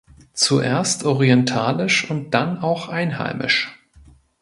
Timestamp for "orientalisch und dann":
1.03-2.57